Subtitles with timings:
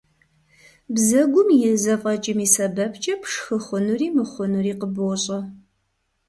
[0.93, 5.39] Бзэгум и зэфӀэкӀым и сэбэпкӀэ пшхы хъунури мыхъунури къыбощӀэ.